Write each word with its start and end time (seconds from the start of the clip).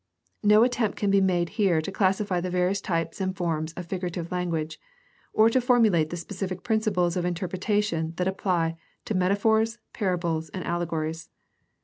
No 0.41 0.63
attempt 0.63 0.97
can 0.97 1.11
be 1.11 1.21
made 1.21 1.49
here 1.61 1.79
to 1.79 1.91
classify 1.91 2.41
the 2.41 2.49
various 2.49 2.81
types 2.81 3.21
and 3.21 3.37
forms 3.37 3.71
of 3.73 3.85
figurative 3.85 4.31
language 4.31 4.79
or 5.31 5.47
to 5.51 5.61
formulate 5.61 6.09
the 6.09 6.17
specific 6.17 6.63
principles 6.63 7.15
of 7.15 7.23
interpretation 7.23 8.13
that 8.17 8.27
apply 8.27 8.77
to 9.05 9.13
meta 9.13 9.35
phors, 9.35 9.77
parables, 9.93 10.49
and 10.55 10.63
allegories. 10.65 11.29